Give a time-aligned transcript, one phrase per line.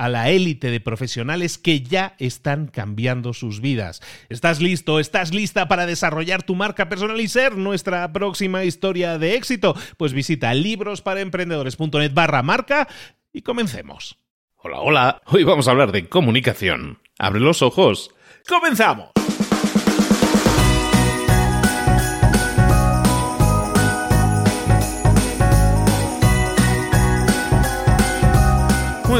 [0.00, 4.00] a la élite de profesionales que ya están cambiando sus vidas.
[4.30, 4.98] ¿Estás listo?
[4.98, 9.76] ¿Estás lista para desarrollar tu marca personal y ser nuestra próxima historia de éxito?
[9.98, 12.88] Pues visita librosparaemprendedores.net barra marca
[13.30, 14.16] y comencemos.
[14.56, 15.22] Hola, hola.
[15.26, 16.98] Hoy vamos a hablar de comunicación.
[17.18, 18.10] Abre los ojos.
[18.48, 19.19] ¡Comenzamos!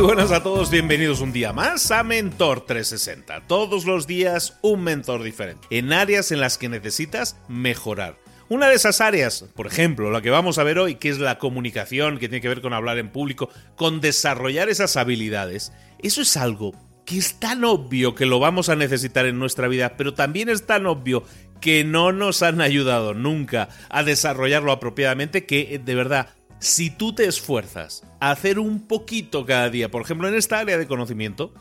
[0.01, 3.47] Muy buenas a todos, bienvenidos un día más a Mentor 360.
[3.47, 8.17] Todos los días un mentor diferente, en áreas en las que necesitas mejorar.
[8.49, 11.37] Una de esas áreas, por ejemplo, la que vamos a ver hoy, que es la
[11.37, 16.35] comunicación, que tiene que ver con hablar en público, con desarrollar esas habilidades, eso es
[16.39, 20.49] algo que es tan obvio que lo vamos a necesitar en nuestra vida, pero también
[20.49, 21.25] es tan obvio
[21.61, 26.31] que no nos han ayudado nunca a desarrollarlo apropiadamente que de verdad
[26.61, 30.79] si tú te esfuerzas a hacer un poquito cada día, por ejemplo, en esta área
[30.79, 31.53] de conocimiento,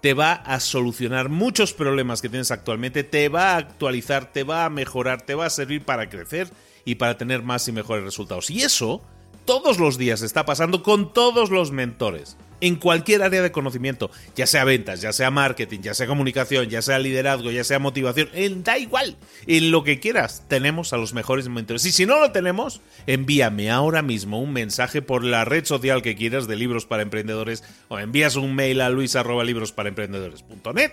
[0.00, 4.64] te va a solucionar muchos problemas que tienes actualmente, te va a actualizar, te va
[4.64, 6.50] a mejorar, te va a servir para crecer
[6.84, 8.50] y para tener más y mejores resultados.
[8.50, 9.02] Y eso
[9.44, 14.46] todos los días está pasando con todos los mentores en cualquier área de conocimiento, ya
[14.46, 18.28] sea ventas, ya sea marketing, ya sea comunicación, ya sea liderazgo, ya sea motivación,
[18.62, 19.16] da igual,
[19.46, 21.84] en lo que quieras, tenemos a los mejores mentores.
[21.84, 26.16] Y si no lo tenemos, envíame ahora mismo un mensaje por la red social que
[26.16, 30.92] quieras de libros para emprendedores o envías un mail a luis@librosparaemprendedores.net.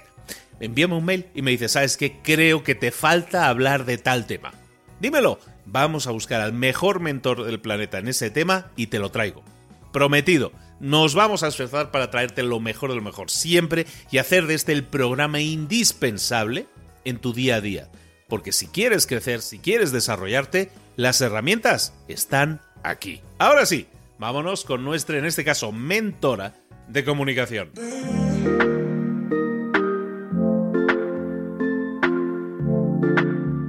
[0.59, 2.17] Envíame un mail y me dices, ¿sabes qué?
[2.23, 4.53] Creo que te falta hablar de tal tema.
[4.99, 9.11] Dímelo, vamos a buscar al mejor mentor del planeta en ese tema y te lo
[9.11, 9.43] traigo.
[9.93, 14.47] Prometido nos vamos a esforzar para traerte lo mejor de lo mejor siempre y hacer
[14.47, 16.67] de este el programa indispensable
[17.05, 17.89] en tu día a día.
[18.27, 23.21] Porque si quieres crecer, si quieres desarrollarte, las herramientas están aquí.
[23.39, 23.87] Ahora sí,
[24.19, 26.53] vámonos con nuestra, en este caso, mentora
[26.87, 27.71] de comunicación.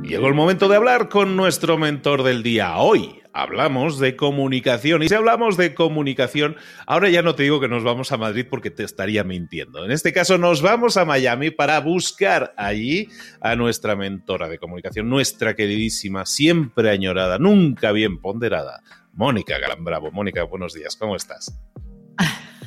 [0.02, 2.78] Llegó el momento de hablar con nuestro mentor del día.
[2.78, 5.02] Hoy hablamos de comunicación.
[5.02, 6.56] Y si hablamos de comunicación,
[6.86, 9.84] ahora ya no te digo que nos vamos a Madrid porque te estaría mintiendo.
[9.84, 13.08] En este caso nos vamos a Miami para buscar allí
[13.40, 20.10] a nuestra mentora de comunicación, nuestra queridísima, siempre añorada, nunca bien ponderada, Mónica Galán Bravo.
[20.10, 21.58] Mónica, buenos días, ¿cómo estás?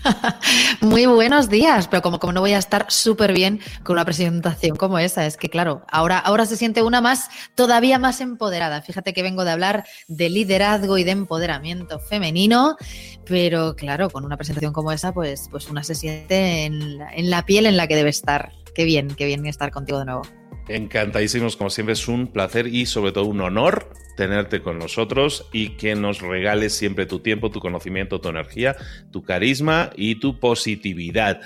[0.81, 4.75] Muy buenos días, pero como, como no voy a estar súper bien con una presentación
[4.75, 8.81] como esa, es que claro, ahora, ahora se siente una más, todavía más empoderada.
[8.81, 12.77] Fíjate que vengo de hablar de liderazgo y de empoderamiento femenino,
[13.25, 17.45] pero claro, con una presentación como esa, pues, pues una se siente en, en la
[17.45, 18.51] piel en la que debe estar.
[18.73, 20.40] Qué bien, qué bien estar contigo de nuevo.
[20.75, 25.69] Encantadísimos, como siempre, es un placer y sobre todo un honor tenerte con nosotros y
[25.77, 28.75] que nos regales siempre tu tiempo, tu conocimiento, tu energía,
[29.11, 31.41] tu carisma y tu positividad.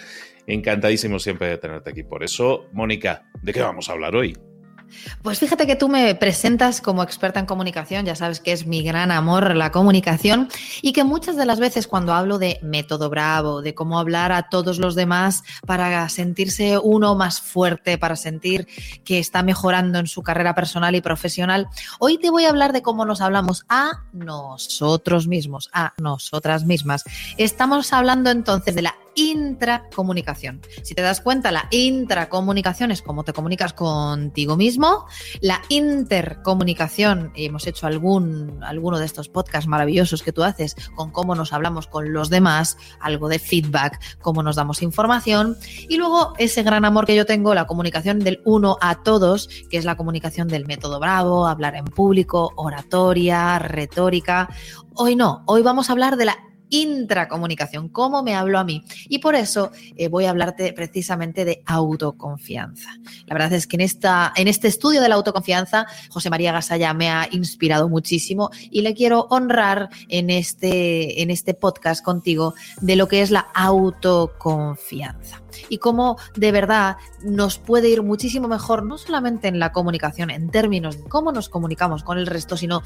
[0.48, 2.04] Encantadísimo siempre de tenerte aquí.
[2.04, 4.38] Por eso, Mónica, ¿de qué vamos a hablar hoy?
[5.22, 8.84] Pues fíjate que tú me presentas como experta en comunicación, ya sabes que es mi
[8.84, 10.50] gran amor la comunicación
[10.82, 14.50] y que muchas de las veces cuando hablo de método bravo, de cómo hablar a
[14.50, 18.68] todos los demás para sentirse uno más fuerte, para sentir
[19.04, 21.68] que está mejorando en su carrera personal y profesional,
[22.00, 27.04] hoy te voy a hablar de cómo nos hablamos a nosotros mismos, a nosotras mismas.
[27.38, 30.62] Estamos hablando entonces de la intracomunicación.
[30.84, 35.06] Si te das cuenta, la intracomunicación es cómo te comunicas contigo mismo.
[35.42, 41.36] La intercomunicación, hemos hecho algún, alguno de estos podcasts maravillosos que tú haces con cómo
[41.36, 45.58] nos hablamos con los demás, algo de feedback, cómo nos damos información.
[45.90, 49.78] Y luego ese gran amor que yo tengo, la comunicación del uno a todos, que
[49.78, 54.50] es la comunicación del método bravo, hablar en público, oratoria, retórica.
[54.94, 56.38] Hoy no, hoy vamos a hablar de la
[56.70, 58.84] intracomunicación, cómo me hablo a mí.
[59.08, 62.90] Y por eso eh, voy a hablarte precisamente de autoconfianza.
[63.26, 66.94] La verdad es que en, esta, en este estudio de la autoconfianza, José María Gasalla
[66.94, 72.96] me ha inspirado muchísimo y le quiero honrar en este, en este podcast contigo de
[72.96, 78.98] lo que es la autoconfianza y cómo de verdad nos puede ir muchísimo mejor, no
[78.98, 82.84] solamente en la comunicación, en términos de cómo nos comunicamos con el resto, sino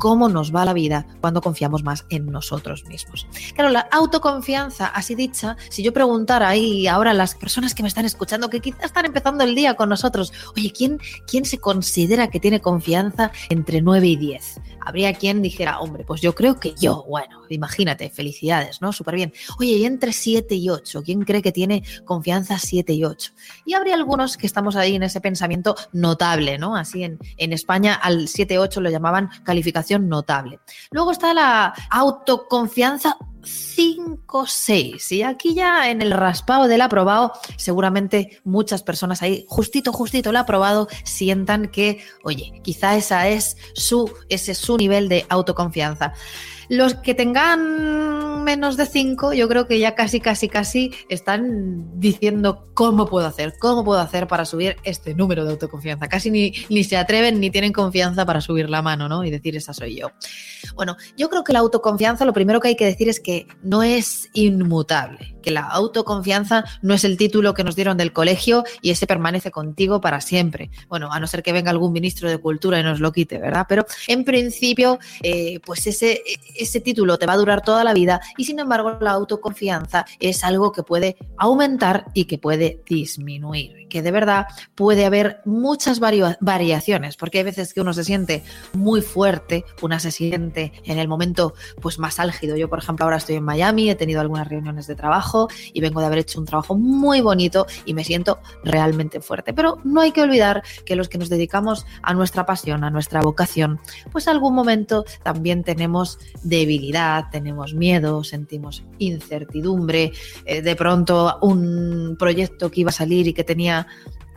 [0.00, 3.26] cómo nos va la vida cuando confiamos más en nosotros mismos.
[3.54, 7.88] Claro, la autoconfianza, así dicha, si yo preguntara ahí ahora a las personas que me
[7.88, 12.30] están escuchando, que quizás están empezando el día con nosotros, oye, ¿quién, quién se considera
[12.30, 14.60] que tiene confianza entre 9 y 10?
[14.80, 18.92] Habría quien dijera, hombre, pues yo creo que yo, bueno, imagínate, felicidades, ¿no?
[18.92, 19.32] Súper bien.
[19.58, 23.32] Oye, y entre 7 y 8, ¿quién cree que tiene confianza 7 y 8?
[23.64, 26.74] Y habría algunos que estamos ahí en ese pensamiento notable, ¿no?
[26.74, 30.58] Así en, en España al 7-8 lo llamaban calificación notable.
[30.90, 35.12] Luego está la autoconfianza 5-6.
[35.12, 40.36] Y aquí ya en el raspado del aprobado, seguramente muchas personas ahí, justito, justito el
[40.36, 46.12] aprobado, sientan que, oye, quizá esa es su, ese es su nivel de autoconfianza.
[46.70, 52.70] Los que tengan menos de 5, yo creo que ya casi, casi, casi están diciendo
[52.74, 56.08] cómo puedo hacer, cómo puedo hacer para subir este número de autoconfianza.
[56.08, 59.24] Casi ni, ni se atreven ni tienen confianza para subir la mano, ¿no?
[59.24, 60.12] Y decir, esa soy yo.
[60.76, 63.82] Bueno, yo creo que la autoconfianza, lo primero que hay que decir es que no
[63.82, 68.90] es inmutable, que la autoconfianza no es el título que nos dieron del colegio y
[68.90, 70.70] ese permanece contigo para siempre.
[70.88, 73.66] Bueno, a no ser que venga algún ministro de cultura y nos lo quite, ¿verdad?
[73.68, 76.22] Pero en principio, eh, pues ese
[76.56, 80.44] ese título te va a durar toda la vida y sin embargo la autoconfianza es
[80.44, 87.16] algo que puede aumentar y que puede disminuir, que de verdad puede haber muchas variaciones,
[87.16, 88.42] porque hay veces que uno se siente
[88.72, 91.52] muy fuerte, una se siente en el momento
[91.82, 92.56] pues más álgido.
[92.56, 96.00] Yo, por ejemplo, ahora estoy en Miami, he tenido algunas reuniones de trabajo y vengo
[96.00, 99.52] de haber hecho un trabajo muy bonito y me siento realmente fuerte.
[99.52, 103.20] Pero no hay que olvidar que los que nos dedicamos a nuestra pasión, a nuestra
[103.20, 110.12] vocación, pues algún momento también tenemos debilidad, tenemos miedo, sentimos incertidumbre,
[110.44, 113.79] eh, de pronto un proyecto que iba a salir y que tenía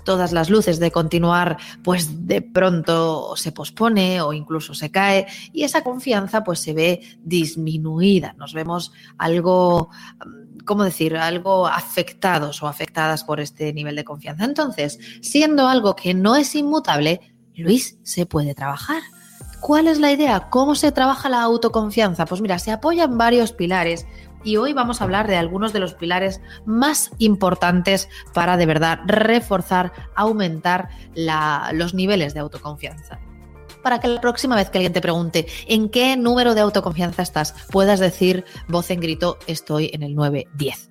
[0.03, 5.63] todas las luces de continuar, pues de pronto se pospone o incluso se cae y
[5.63, 9.89] esa confianza pues se ve disminuida, nos vemos algo,
[10.65, 14.45] ¿cómo decir?, algo afectados o afectadas por este nivel de confianza.
[14.45, 17.21] Entonces, siendo algo que no es inmutable,
[17.55, 19.01] Luis, se puede trabajar.
[19.61, 20.49] ¿Cuál es la idea?
[20.49, 22.25] ¿Cómo se trabaja la autoconfianza?
[22.25, 24.05] Pues mira, se apoya en varios pilares
[24.43, 28.99] y hoy vamos a hablar de algunos de los pilares más importantes para de verdad
[29.05, 30.89] reforzar, aumentar
[31.73, 33.19] los niveles de autoconfianza
[33.83, 37.53] para que la próxima vez que alguien te pregunte en qué número de autoconfianza estás,
[37.69, 40.89] puedas decir voz en grito, estoy en el 910.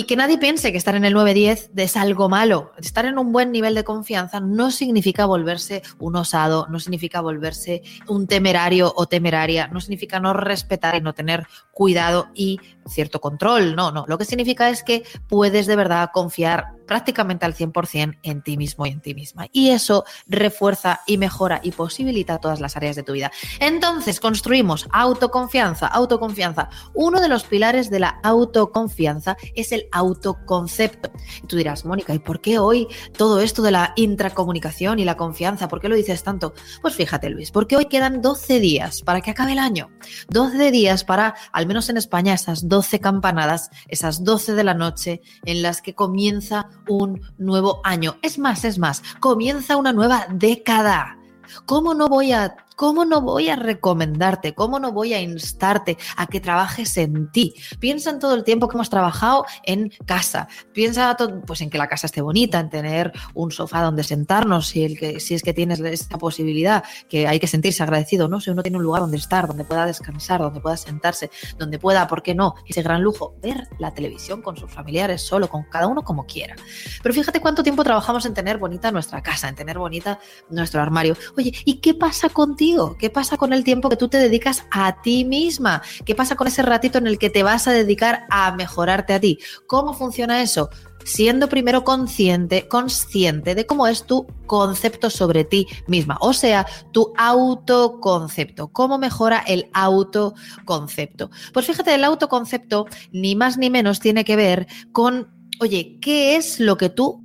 [0.00, 2.72] Y que nadie piense que estar en el 9-10 es algo malo.
[2.78, 7.82] Estar en un buen nivel de confianza no significa volverse un osado, no significa volverse
[8.08, 13.74] un temerario o temeraria, no significa no respetar y no tener cuidado y cierto control.
[13.76, 14.04] No, no.
[14.06, 18.84] Lo que significa es que puedes de verdad confiar prácticamente al 100% en ti mismo
[18.84, 19.46] y en ti misma.
[19.52, 23.30] Y eso refuerza y mejora y posibilita todas las áreas de tu vida.
[23.60, 26.68] Entonces, construimos autoconfianza, autoconfianza.
[26.92, 31.12] Uno de los pilares de la autoconfianza es el autoconcepto.
[31.44, 35.16] Y tú dirás, Mónica, ¿y por qué hoy todo esto de la intracomunicación y la
[35.16, 35.68] confianza?
[35.68, 36.54] ¿Por qué lo dices tanto?
[36.82, 39.90] Pues fíjate, Luis, porque hoy quedan 12 días para que acabe el año.
[40.30, 45.22] 12 días para, al menos en España, esas 12 campanadas, esas 12 de la noche
[45.44, 48.16] en las que comienza un nuevo año.
[48.22, 51.18] Es más, es más, comienza una nueva década.
[51.66, 54.54] ¿Cómo no voy a ¿cómo no voy a recomendarte?
[54.54, 57.52] ¿Cómo no voy a instarte a que trabajes en ti?
[57.78, 60.48] Piensa en todo el tiempo que hemos trabajado en casa.
[60.72, 61.14] Piensa
[61.46, 64.98] pues en que la casa esté bonita, en tener un sofá donde sentarnos, si, el
[64.98, 68.40] que, si es que tienes esta posibilidad, que hay que sentirse agradecido, ¿no?
[68.40, 72.06] Si uno tiene un lugar donde estar, donde pueda descansar, donde pueda sentarse, donde pueda,
[72.06, 72.54] ¿por qué no?
[72.66, 76.56] Ese gran lujo, ver la televisión con sus familiares, solo, con cada uno como quiera.
[77.02, 80.18] Pero fíjate cuánto tiempo trabajamos en tener bonita nuestra casa, en tener bonita
[80.48, 81.14] nuestro armario.
[81.36, 82.69] Oye, ¿y qué pasa contigo?
[82.98, 85.82] ¿Qué pasa con el tiempo que tú te dedicas a ti misma?
[86.04, 89.20] ¿Qué pasa con ese ratito en el que te vas a dedicar a mejorarte a
[89.20, 89.38] ti?
[89.66, 90.70] ¿Cómo funciona eso?
[91.02, 97.14] siendo primero consciente, consciente de cómo es tu concepto sobre ti misma, o sea, tu
[97.16, 101.30] autoconcepto, cómo mejora el autoconcepto.
[101.54, 106.60] Pues fíjate, el autoconcepto ni más ni menos tiene que ver con, oye, ¿qué es
[106.60, 107.24] lo que tú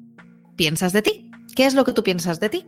[0.56, 1.32] piensas de ti?
[1.54, 2.66] ¿Qué es lo que tú piensas de ti?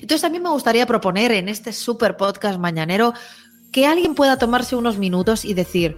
[0.00, 3.14] Entonces mí me gustaría proponer en este super podcast mañanero
[3.72, 5.96] que alguien pueda tomarse unos minutos y decir,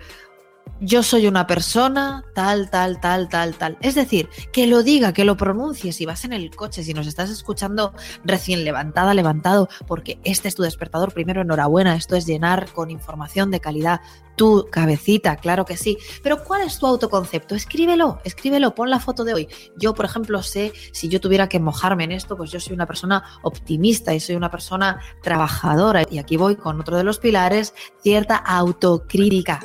[0.82, 3.78] yo soy una persona tal, tal, tal, tal, tal.
[3.80, 5.92] Es decir, que lo diga, que lo pronuncie.
[5.92, 10.56] Si vas en el coche, si nos estás escuchando recién levantada, levantado, porque este es
[10.56, 14.00] tu despertador, primero enhorabuena, esto es llenar con información de calidad
[14.34, 15.98] tu cabecita, claro que sí.
[16.22, 17.54] Pero ¿cuál es tu autoconcepto?
[17.54, 19.48] Escríbelo, escríbelo, pon la foto de hoy.
[19.76, 22.86] Yo, por ejemplo, sé, si yo tuviera que mojarme en esto, pues yo soy una
[22.86, 26.02] persona optimista y soy una persona trabajadora.
[26.10, 29.60] Y aquí voy con otro de los pilares, cierta autocrítica.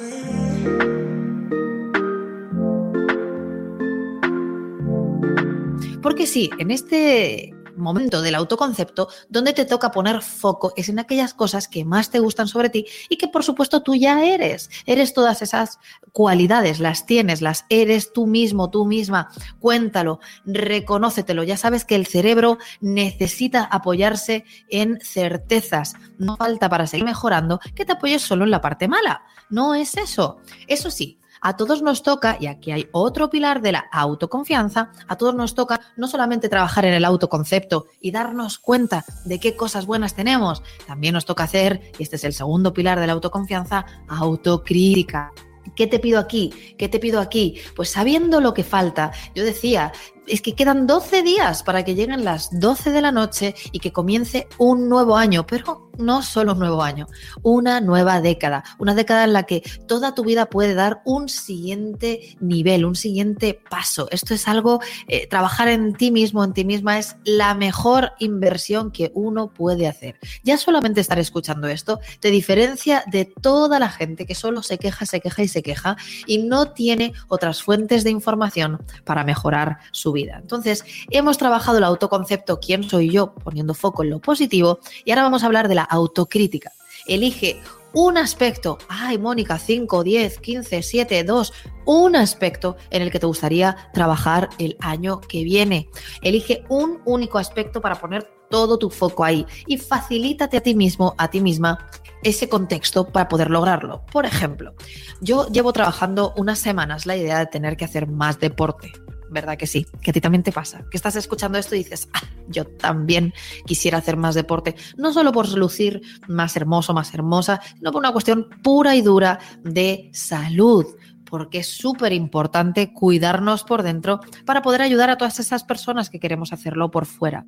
[6.01, 11.33] Porque sí, en este momento del autoconcepto donde te toca poner foco es en aquellas
[11.33, 14.69] cosas que más te gustan sobre ti y que por supuesto tú ya eres.
[14.85, 15.79] Eres todas esas
[16.11, 19.29] cualidades, las tienes, las eres tú mismo, tú misma.
[19.59, 21.43] Cuéntalo, reconócetelo.
[21.43, 25.95] Ya sabes que el cerebro necesita apoyarse en certezas.
[26.17, 29.23] No falta para seguir mejorando que te apoyes solo en la parte mala.
[29.49, 30.37] No es eso.
[30.67, 35.15] Eso sí, a todos nos toca, y aquí hay otro pilar de la autoconfianza, a
[35.15, 39.85] todos nos toca no solamente trabajar en el autoconcepto y darnos cuenta de qué cosas
[39.85, 43.85] buenas tenemos, también nos toca hacer, y este es el segundo pilar de la autoconfianza,
[44.07, 45.31] autocrítica.
[45.75, 46.75] ¿Qué te pido aquí?
[46.77, 47.59] ¿Qué te pido aquí?
[47.75, 49.91] Pues sabiendo lo que falta, yo decía,
[50.27, 53.91] es que quedan 12 días para que lleguen las 12 de la noche y que
[53.91, 57.07] comience un nuevo año, pero no solo un nuevo año,
[57.41, 62.37] una nueva década, una década en la que toda tu vida puede dar un siguiente
[62.39, 64.07] nivel, un siguiente paso.
[64.11, 68.91] Esto es algo, eh, trabajar en ti mismo, en ti misma, es la mejor inversión
[68.91, 70.19] que uno puede hacer.
[70.43, 75.05] Ya solamente estar escuchando esto te diferencia de toda la gente que solo se queja,
[75.05, 80.11] se queja y se queja y no tiene otras fuentes de información para mejorar su
[80.11, 80.16] vida.
[80.17, 85.23] Entonces, hemos trabajado el autoconcepto, quién soy yo, poniendo foco en lo positivo, y ahora
[85.23, 86.71] vamos a hablar de la autocrítica.
[87.07, 87.61] Elige
[87.93, 91.53] un aspecto, ay Mónica, 5, 10, 15, 7, 2,
[91.85, 95.89] un aspecto en el que te gustaría trabajar el año que viene.
[96.21, 101.15] Elige un único aspecto para poner todo tu foco ahí y facilítate a ti mismo,
[101.17, 101.89] a ti misma,
[102.23, 104.05] ese contexto para poder lograrlo.
[104.11, 104.73] Por ejemplo,
[105.21, 108.91] yo llevo trabajando unas semanas la idea de tener que hacer más deporte.
[109.29, 109.85] ¿Verdad que sí?
[110.01, 110.85] Que a ti también te pasa.
[110.89, 113.33] Que estás escuchando esto y dices, ah, yo también
[113.65, 114.75] quisiera hacer más deporte.
[114.97, 119.39] No solo por lucir más hermoso, más hermosa, sino por una cuestión pura y dura
[119.63, 120.85] de salud.
[121.29, 126.19] Porque es súper importante cuidarnos por dentro para poder ayudar a todas esas personas que
[126.19, 127.45] queremos hacerlo por fuera.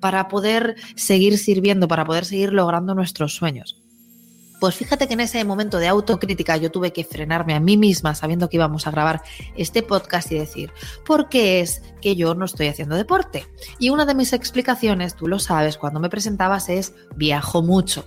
[0.00, 3.80] Para poder seguir sirviendo, para poder seguir logrando nuestros sueños.
[4.60, 8.14] Pues fíjate que en ese momento de autocrítica yo tuve que frenarme a mí misma
[8.14, 9.22] sabiendo que íbamos a grabar
[9.56, 10.70] este podcast y decir,
[11.06, 13.46] ¿por qué es que yo no estoy haciendo deporte?
[13.78, 18.04] Y una de mis explicaciones, tú lo sabes, cuando me presentabas es viajo mucho.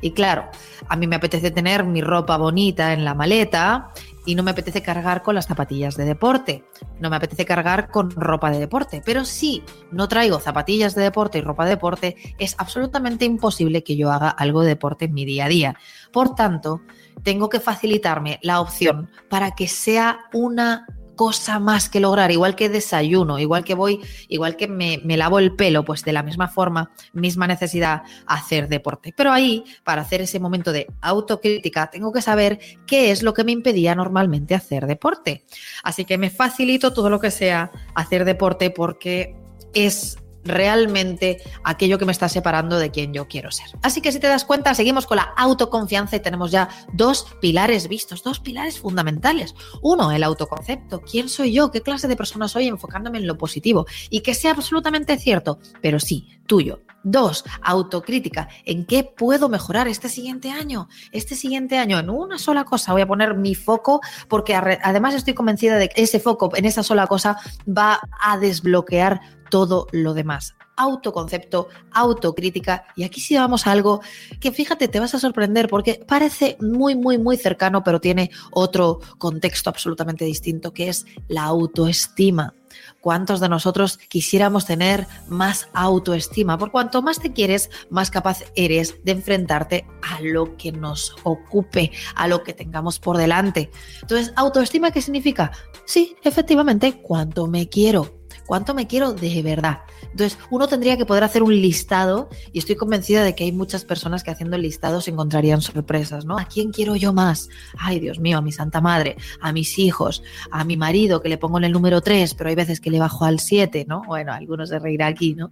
[0.00, 0.48] Y claro,
[0.88, 3.92] a mí me apetece tener mi ropa bonita en la maleta
[4.24, 6.64] y no me apetece cargar con las zapatillas de deporte,
[7.00, 11.38] no me apetece cargar con ropa de deporte, pero si no traigo zapatillas de deporte
[11.38, 15.24] y ropa de deporte, es absolutamente imposible que yo haga algo de deporte en mi
[15.24, 15.76] día a día.
[16.12, 16.82] Por tanto,
[17.22, 22.68] tengo que facilitarme la opción para que sea una cosa más que lograr, igual que
[22.68, 26.92] desayuno, igual que voy, igual que me, lavo el pelo, pues de la misma forma,
[27.12, 29.12] misma necesidad, hacer deporte.
[29.16, 33.44] Pero ahí, para hacer ese momento de autocrítica, tengo que saber qué es lo que
[33.44, 35.44] me impedía normalmente hacer deporte.
[35.82, 39.36] Así que me facilito todo lo que sea hacer deporte porque
[39.74, 43.66] es realmente aquello que me está separando de quien yo quiero ser.
[43.82, 47.88] Así que si te das cuenta, seguimos con la autoconfianza y tenemos ya dos pilares
[47.88, 49.54] vistos, dos pilares fundamentales.
[49.82, 51.00] Uno, el autoconcepto.
[51.00, 51.70] ¿Quién soy yo?
[51.70, 52.68] ¿Qué clase de persona soy?
[52.68, 56.80] Enfocándome en lo positivo y que sea absolutamente cierto, pero sí, tuyo.
[57.04, 58.48] Dos, autocrítica.
[58.64, 60.88] ¿En qué puedo mejorar este siguiente año?
[61.10, 65.34] Este siguiente año, en una sola cosa, voy a poner mi foco porque además estoy
[65.34, 69.20] convencida de que ese foco en esa sola cosa va a desbloquear
[69.52, 70.54] todo lo demás.
[70.78, 72.86] Autoconcepto, autocrítica.
[72.96, 74.00] Y aquí sí vamos a algo
[74.40, 79.00] que fíjate, te vas a sorprender porque parece muy, muy, muy cercano, pero tiene otro
[79.18, 82.54] contexto absolutamente distinto, que es la autoestima.
[83.02, 86.56] ¿Cuántos de nosotros quisiéramos tener más autoestima?
[86.56, 91.92] Por cuanto más te quieres, más capaz eres de enfrentarte a lo que nos ocupe,
[92.14, 93.70] a lo que tengamos por delante.
[94.00, 95.52] Entonces, ¿autoestima qué significa?
[95.84, 98.21] Sí, efectivamente, cuánto me quiero
[98.52, 99.78] cuánto me quiero de verdad.
[100.10, 103.86] Entonces, uno tendría que poder hacer un listado y estoy convencida de que hay muchas
[103.86, 106.36] personas que haciendo el listado se encontrarían sorpresas, ¿no?
[106.36, 107.48] ¿A quién quiero yo más?
[107.78, 111.38] Ay, Dios mío, a mi santa madre, a mis hijos, a mi marido que le
[111.38, 114.02] pongo en el número 3, pero hay veces que le bajo al 7, ¿no?
[114.06, 115.50] Bueno, algunos se reirán aquí, ¿no?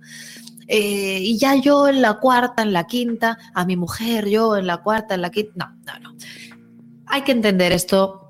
[0.69, 4.67] Eh, y ya yo en la cuarta, en la quinta, a mi mujer, yo en
[4.67, 5.55] la cuarta, en la quinta.
[5.57, 6.19] No, no, no.
[7.07, 8.30] Hay que entender esto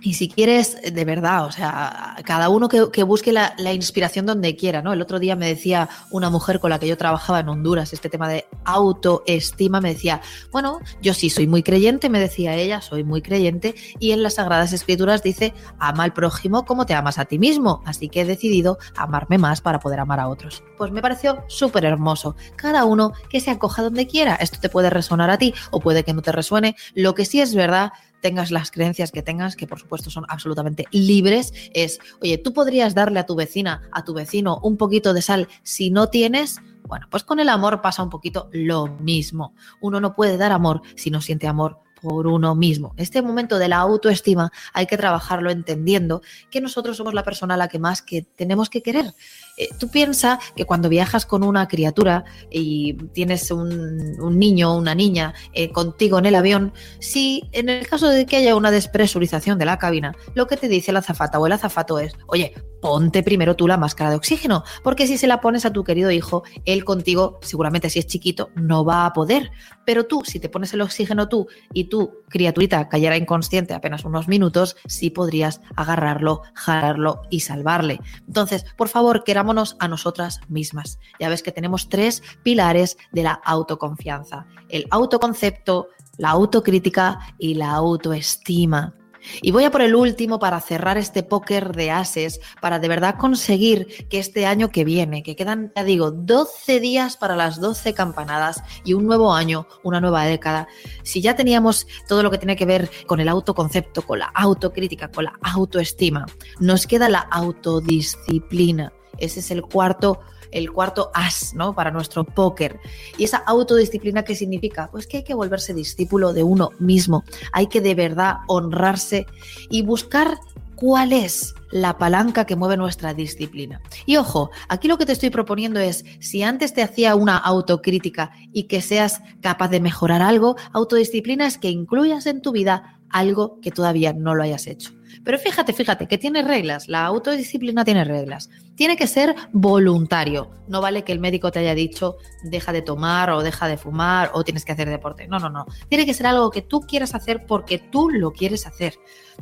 [0.00, 4.82] y si quieres, de verdad, o sea, cada uno que, busque la, inspiración donde quiera,
[4.82, 4.92] ¿no?
[4.92, 8.08] El otro día me decía una mujer con la que yo trabajaba en Honduras, este
[8.08, 13.04] tema de autoestima, me decía, bueno, yo sí soy muy creyente, me decía ella, soy
[13.04, 17.24] muy creyente, y en las Sagradas Escrituras dice, ama al prójimo como te amas a
[17.24, 20.62] ti mismo, así que he decidido amarme más para poder amar a otros.
[20.76, 22.36] Pues me pareció súper hermoso.
[22.56, 24.36] Cada uno que se acoja donde quiera.
[24.36, 26.76] Esto te puede resonar a ti o puede que no te resuene.
[26.94, 30.84] Lo que sí es verdad tengas las creencias que tengas, que por supuesto son absolutamente
[30.90, 35.22] libres, es, oye, tú podrías darle a tu vecina, a tu vecino, un poquito de
[35.22, 36.60] sal si no tienes.
[36.84, 39.54] Bueno, pues con el amor pasa un poquito lo mismo.
[39.80, 42.94] Uno no puede dar amor si no siente amor por uno mismo.
[42.96, 47.56] Este momento de la autoestima hay que trabajarlo entendiendo que nosotros somos la persona a
[47.56, 49.14] la que más que tenemos que querer.
[49.56, 54.94] Eh, tú piensas que cuando viajas con una criatura y tienes un, niño o una
[54.94, 59.58] niña eh, contigo en el avión, si en el caso de que haya una despresurización
[59.58, 63.22] de la cabina, lo que te dice la azafata o el azafato es, oye, ponte
[63.22, 66.44] primero tú la máscara de oxígeno, porque si se la pones a tu querido hijo,
[66.64, 69.50] él contigo, seguramente si es chiquito, no va a poder.
[69.84, 74.28] Pero tú, si te pones el oxígeno tú y tu criaturita cayera inconsciente apenas unos
[74.28, 78.00] minutos, sí podrías agarrarlo, jalarlo y salvarle.
[78.26, 79.45] Entonces, por favor, queramos
[79.78, 80.98] a nosotras mismas.
[81.20, 84.46] Ya ves que tenemos tres pilares de la autoconfianza.
[84.68, 85.88] El autoconcepto,
[86.18, 88.94] la autocrítica y la autoestima.
[89.42, 93.16] Y voy a por el último para cerrar este póker de ases, para de verdad
[93.18, 97.94] conseguir que este año que viene, que quedan, ya digo, 12 días para las 12
[97.94, 100.68] campanadas y un nuevo año, una nueva década,
[101.02, 105.10] si ya teníamos todo lo que tiene que ver con el autoconcepto, con la autocrítica,
[105.10, 106.26] con la autoestima,
[106.60, 108.92] nos queda la autodisciplina.
[109.18, 110.20] Ese es el cuarto
[110.52, 111.74] el cuarto as, ¿no?
[111.74, 112.80] Para nuestro póker.
[113.18, 114.88] Y esa autodisciplina, ¿qué significa?
[114.90, 117.24] Pues que hay que volverse discípulo de uno mismo.
[117.52, 119.26] Hay que de verdad honrarse
[119.70, 120.38] y buscar
[120.76, 123.80] cuál es la palanca que mueve nuestra disciplina.
[124.04, 128.30] Y ojo, aquí lo que te estoy proponiendo es, si antes te hacía una autocrítica
[128.52, 133.60] y que seas capaz de mejorar algo, autodisciplina es que incluyas en tu vida algo
[133.60, 134.92] que todavía no lo hayas hecho.
[135.24, 138.50] Pero fíjate, fíjate, que tiene reglas, la autodisciplina tiene reglas.
[138.74, 140.50] Tiene que ser voluntario.
[140.68, 144.30] No vale que el médico te haya dicho deja de tomar o deja de fumar
[144.34, 145.26] o tienes que hacer deporte.
[145.28, 145.66] No, no, no.
[145.88, 148.94] Tiene que ser algo que tú quieras hacer porque tú lo quieres hacer.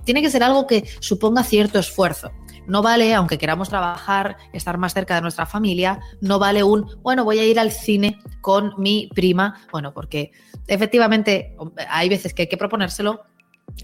[0.04, 2.30] Tiene que ser algo que suponga cierto esfuerzo.
[2.66, 7.24] No vale, aunque queramos trabajar, estar más cerca de nuestra familia, no vale un, bueno,
[7.24, 10.32] voy a ir al cine con mi prima, bueno, porque
[10.66, 11.54] efectivamente
[11.88, 13.22] hay veces que hay que proponérselo,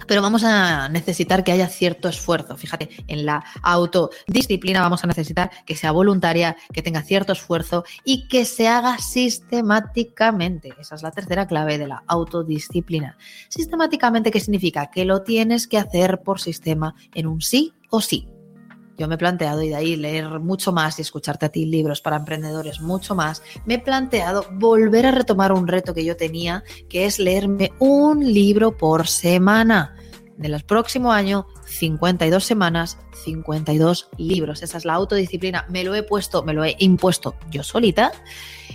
[0.06, 2.56] pero vamos a necesitar que haya cierto esfuerzo.
[2.56, 8.26] Fíjate, en la autodisciplina vamos a necesitar que sea voluntaria, que tenga cierto esfuerzo y
[8.28, 10.72] que se haga sistemáticamente.
[10.80, 13.16] Esa es la tercera clave de la autodisciplina.
[13.48, 14.90] Sistemáticamente, ¿qué significa?
[14.90, 18.28] Que lo tienes que hacer por sistema en un sí o sí.
[19.00, 22.02] Yo me he planteado, y de ahí leer mucho más y escucharte a ti libros
[22.02, 26.64] para emprendedores mucho más, me he planteado volver a retomar un reto que yo tenía,
[26.86, 29.96] que es leerme un libro por semana.
[30.36, 34.62] De los próximo año, 52 semanas, 52 libros.
[34.62, 35.66] Esa es la autodisciplina.
[35.68, 38.12] Me lo he puesto, me lo he impuesto yo solita.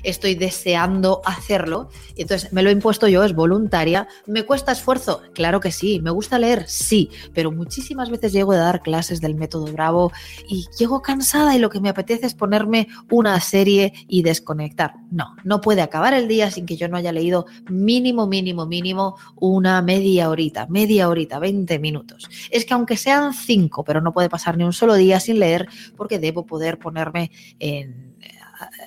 [0.03, 1.89] estoy deseando hacerlo.
[2.15, 4.07] Y entonces me lo he impuesto yo, es voluntaria.
[4.25, 5.21] ¿Me cuesta esfuerzo?
[5.33, 5.99] Claro que sí.
[5.99, 6.65] ¿Me gusta leer?
[6.67, 7.09] Sí.
[7.33, 10.11] Pero muchísimas veces llego a dar clases del método Bravo
[10.47, 14.93] y llego cansada y lo que me apetece es ponerme una serie y desconectar.
[15.11, 19.17] No, no puede acabar el día sin que yo no haya leído mínimo, mínimo, mínimo
[19.35, 22.29] una media horita, media horita, 20 minutos.
[22.51, 25.67] Es que aunque sean cinco, pero no puede pasar ni un solo día sin leer
[25.97, 28.15] porque debo poder ponerme en,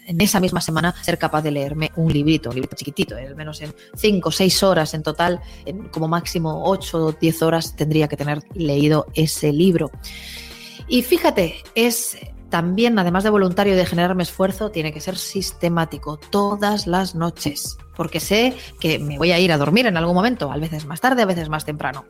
[0.06, 3.61] en esa misma semana ser capaz de leerme un librito, un librito chiquitito, al menos
[3.61, 8.08] en 5 o 6 horas en total, en como máximo 8 o 10 horas tendría
[8.08, 9.90] que tener leído ese libro.
[10.88, 12.16] Y fíjate, es
[12.48, 17.76] también, además de voluntario y de generarme esfuerzo, tiene que ser sistemático todas las noches,
[17.98, 21.00] porque sé que me voy a ir a dormir en algún momento, a veces más
[21.00, 22.06] tarde, a veces más temprano.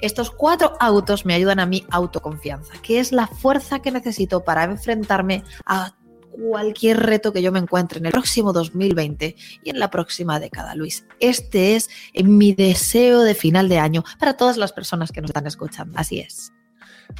[0.00, 4.64] Estos cuatro autos me ayudan a mi autoconfianza, que es la fuerza que necesito para
[4.64, 5.94] enfrentarme a
[6.30, 10.74] cualquier reto que yo me encuentre en el próximo 2020 y en la próxima década,
[10.74, 11.04] Luis.
[11.20, 11.90] Este es
[12.24, 15.98] mi deseo de final de año para todas las personas que nos están escuchando.
[15.98, 16.52] Así es.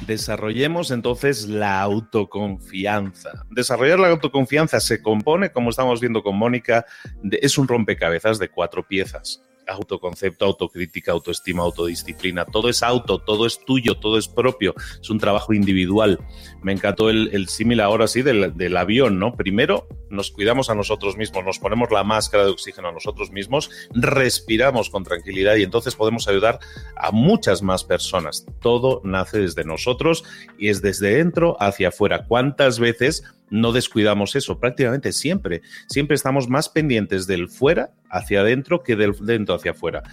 [0.05, 3.45] Desarrollemos entonces la autoconfianza.
[3.49, 6.85] Desarrollar la autoconfianza se compone, como estamos viendo con Mónica,
[7.31, 12.45] es un rompecabezas de cuatro piezas autoconcepto, autocrítica, autoestima, autodisciplina.
[12.45, 14.73] Todo es auto, todo es tuyo, todo es propio.
[15.01, 16.19] Es un trabajo individual.
[16.61, 19.35] Me encantó el, símil ahora sí del, del, avión, ¿no?
[19.35, 23.69] Primero nos cuidamos a nosotros mismos, nos ponemos la máscara de oxígeno a nosotros mismos,
[23.91, 26.59] respiramos con tranquilidad y entonces podemos ayudar
[26.95, 28.45] a muchas más personas.
[28.61, 30.23] Todo nace desde nosotros
[30.57, 32.25] y es desde dentro hacia afuera.
[32.27, 35.61] ¿Cuántas veces no descuidamos eso, prácticamente siempre.
[35.87, 40.03] Siempre estamos más pendientes del fuera hacia adentro que del dentro hacia afuera.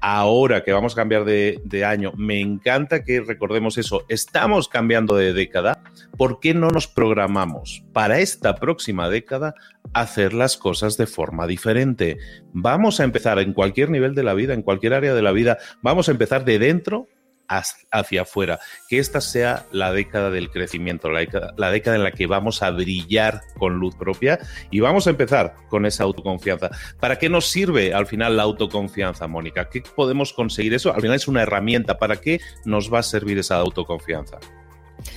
[0.00, 4.04] Ahora que vamos a cambiar de, año, me encanta que recordemos eso.
[4.08, 5.82] Estamos cambiando de década.
[6.16, 9.54] ¿Por qué no nos programamos para esta próxima década
[9.92, 12.18] hacer las cosas de forma diferente?
[12.52, 15.58] Vamos a empezar en cualquier nivel de la vida, en cualquier área de la vida,
[15.82, 17.08] vamos a empezar de dentro
[17.48, 22.62] hacia afuera, que esta sea la década del crecimiento, la década, en la que vamos
[22.62, 24.38] a brillar con luz propia
[24.70, 26.70] y vamos a empezar con esa autoconfianza.
[27.00, 29.68] ¿Para qué nos sirve al final la autoconfianza, Mónica?
[29.68, 30.94] ¿Qué podemos conseguir eso?
[30.94, 31.98] Al final es una herramienta.
[31.98, 34.38] ¿Para qué nos va a servir esa autoconfianza?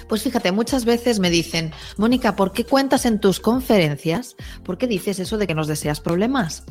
[0.09, 4.35] Pues fíjate, muchas veces me dicen, Mónica, ¿por qué cuentas en tus conferencias?
[4.63, 6.65] ¿Por qué dices eso de que nos deseas problemas?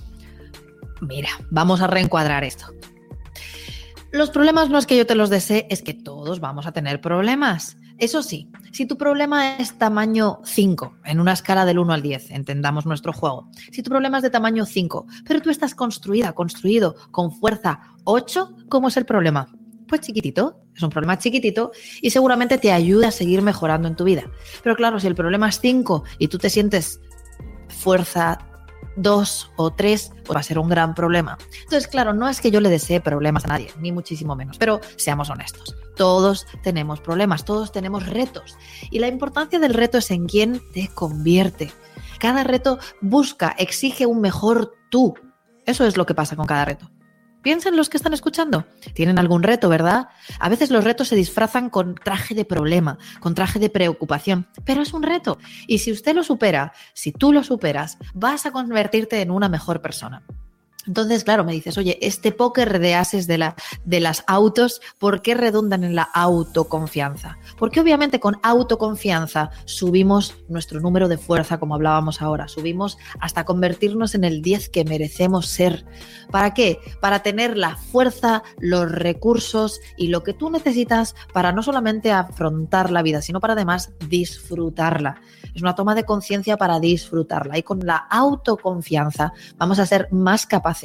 [1.01, 2.67] Mira, vamos a reencuadrar esto.
[4.17, 7.03] Los problemas no es que yo te los desee, es que todos vamos a tener
[7.03, 7.77] problemas.
[7.99, 12.31] Eso sí, si tu problema es tamaño 5, en una escala del 1 al 10,
[12.31, 16.95] entendamos nuestro juego, si tu problema es de tamaño 5, pero tú estás construida, construido
[17.11, 19.55] con fuerza 8, ¿cómo es el problema?
[19.87, 24.05] Pues chiquitito, es un problema chiquitito y seguramente te ayuda a seguir mejorando en tu
[24.05, 24.25] vida.
[24.63, 27.03] Pero claro, si el problema es 5 y tú te sientes
[27.69, 28.39] fuerza
[28.97, 31.39] dos o tres, pues va a ser un gran problema.
[31.63, 34.81] Entonces, claro, no es que yo le desee problemas a nadie, ni muchísimo menos, pero
[34.97, 35.77] seamos honestos.
[35.97, 38.57] Todos tenemos problemas, todos tenemos retos.
[38.91, 41.73] Y la importancia del reto es en quién te convierte.
[42.19, 45.15] Cada reto busca, exige un mejor tú.
[45.65, 46.91] Eso es lo que pasa con cada reto.
[47.47, 48.67] Piensen los que están escuchando.
[48.93, 50.09] Tienen algún reto, ¿verdad?
[50.41, 54.83] A veces los retos se disfrazan con traje de problema, con traje de preocupación, pero
[54.83, 55.39] es un reto.
[55.69, 59.81] Y si usted lo supera, si tú lo superas, vas a convertirte en una mejor
[59.81, 60.25] persona.
[60.87, 65.21] Entonces, claro, me dices, oye, este póker de ases de, la, de las autos, ¿por
[65.23, 67.39] qué redundan en la autoconfianza?
[67.59, 74.15] Porque obviamente con autoconfianza subimos nuestro número de fuerza, como hablábamos ahora, subimos hasta convertirnos
[74.15, 75.85] en el 10 que merecemos ser.
[76.31, 76.79] ¿Para qué?
[77.01, 82.91] Para tener la fuerza, los recursos y lo que tú necesitas para no solamente afrontar
[82.91, 85.21] la vida, sino para además disfrutarla.
[85.55, 90.47] Es una toma de conciencia para disfrutarla y con la autoconfianza vamos a ser más
[90.47, 90.76] capaces.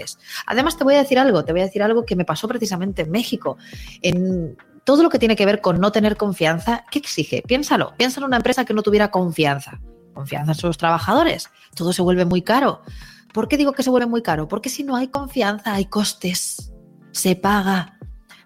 [0.45, 3.03] Además, te voy a decir algo, te voy a decir algo que me pasó precisamente
[3.03, 3.57] en México.
[4.01, 7.43] En todo lo que tiene que ver con no tener confianza, ¿qué exige?
[7.45, 9.79] Piénsalo, piensa en una empresa que no tuviera confianza.
[10.13, 11.49] Confianza en sus trabajadores.
[11.75, 12.81] Todo se vuelve muy caro.
[13.33, 14.47] ¿Por qué digo que se vuelve muy caro?
[14.47, 16.73] Porque si no hay confianza, hay costes.
[17.11, 17.97] Se paga.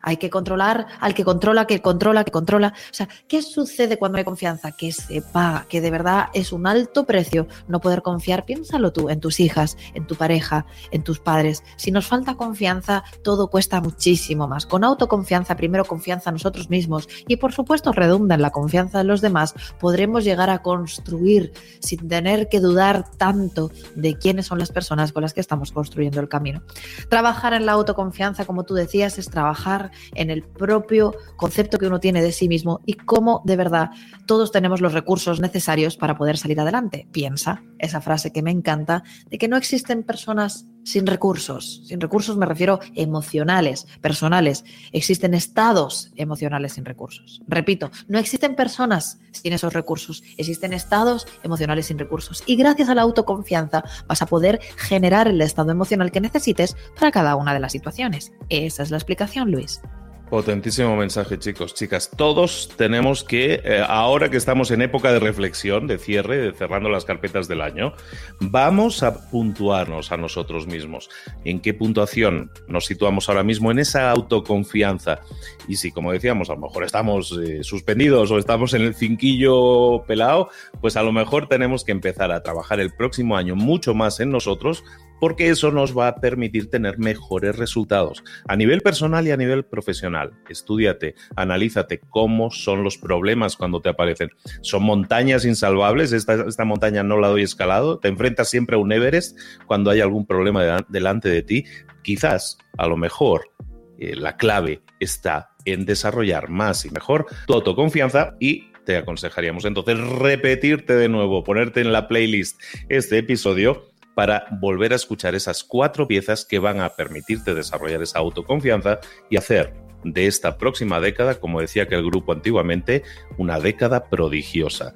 [0.06, 2.74] Hay que controlar al que controla, que controla, que controla.
[2.92, 4.72] O sea, ¿qué sucede cuando hay confianza?
[4.72, 8.46] Que se paga, que de verdad es un alto precio no poder confiar.
[8.46, 11.64] Piénsalo tú en tus hijas, en tu pareja, en tus padres.
[11.76, 14.68] Si nos falta confianza, todo cuesta muchísimo más.
[14.68, 19.06] Con autoconfianza, primero confianza en nosotros mismos y por supuesto redunda en la confianza de
[19.06, 24.72] los demás, podremos llegar a construir sin tener que dudar tanto de quiénes son las
[24.72, 26.62] personas con las que estamos construyendo el camino.
[27.10, 32.00] Trabajar en la autoconfianza, como tú decías, es trabajar en el propio concepto que uno
[32.00, 33.90] tiene de sí mismo y cómo de verdad
[34.26, 37.08] todos tenemos los recursos necesarios para poder salir adelante.
[37.12, 41.82] Piensa esa frase que me encanta de que no existen personas sin recursos.
[41.86, 44.64] Sin recursos me refiero emocionales, personales.
[44.94, 47.42] Existen estados emocionales sin recursos.
[47.48, 50.24] Repito, no existen personas sin esos recursos.
[50.38, 52.44] Existen estados emocionales sin recursos.
[52.46, 57.12] Y gracias a la autoconfianza vas a poder generar el estado emocional que necesites para
[57.12, 58.32] cada una de las situaciones.
[58.50, 59.82] Esa es la explicación, Luis.
[60.30, 62.10] Potentísimo mensaje, chicos, chicas.
[62.10, 66.90] Todos tenemos que, eh, ahora que estamos en época de reflexión, de cierre, de cerrando
[66.90, 67.94] las carpetas del año,
[68.40, 71.10] vamos a puntuarnos a nosotros mismos.
[71.44, 75.20] ¿En qué puntuación nos situamos ahora mismo en esa autoconfianza?
[75.68, 80.06] Y si, como decíamos, a lo mejor estamos eh, suspendidos o estamos en el cinquillo
[80.08, 80.50] pelado,
[80.82, 84.32] pues a lo mejor tenemos que empezar a trabajar el próximo año mucho más en
[84.32, 84.84] nosotros
[85.20, 89.66] porque eso nos va a permitir tener mejores resultados a nivel personal y a nivel
[89.66, 90.32] profesional.
[90.50, 94.30] Estudiate, analízate cómo son los problemas cuando te aparecen.
[94.62, 96.12] ¿Son montañas insalvables?
[96.12, 98.00] Esta, esta montaña no la doy escalado.
[98.00, 101.66] ¿Te enfrentas siempre a un Everest cuando hay algún problema delante de ti?
[102.04, 103.52] Quizás, a lo mejor,
[103.98, 109.98] eh, la clave está en desarrollar más y mejor tu autoconfianza y te aconsejaríamos entonces
[110.00, 113.84] repetirte de nuevo, ponerte en la playlist este episodio
[114.16, 119.00] para volver a escuchar esas cuatro piezas que van a permitirte desarrollar esa autoconfianza
[119.30, 119.74] y hacer
[120.04, 123.04] de esta próxima década, como decía que el grupo antiguamente,
[123.38, 124.94] una década prodigiosa.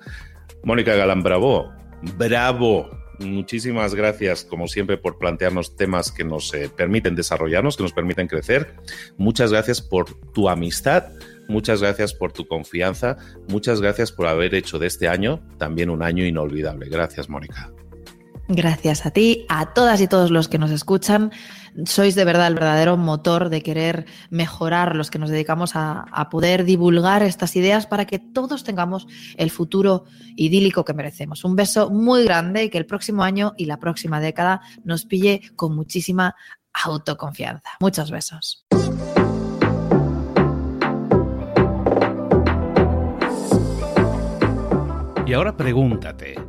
[0.64, 1.72] Mónica Galán, bravo,
[2.18, 2.90] bravo.
[3.20, 8.28] Muchísimas gracias, como siempre, por plantearnos temas que nos eh, permiten desarrollarnos, que nos permiten
[8.28, 8.76] crecer.
[9.18, 11.08] Muchas gracias por tu amistad,
[11.50, 13.18] muchas gracias por tu confianza,
[13.50, 16.88] muchas gracias por haber hecho de este año también un año inolvidable.
[16.88, 17.74] Gracias, Mónica.
[18.52, 21.32] Gracias a ti, a todas y todos los que nos escuchan.
[21.86, 26.64] Sois de verdad el verdadero motor de querer mejorar los que nos dedicamos a, poder
[26.64, 29.06] divulgar estas ideas para que todos tengamos
[29.38, 31.46] el futuro idílico que merecemos.
[31.46, 35.42] Un beso muy grande y que el próximo año y la próxima década nos pille
[35.56, 36.36] con muchísima
[36.74, 37.70] autoconfianza.
[37.80, 38.66] Muchos besos.
[45.28, 46.49] Y ahora pregúntate.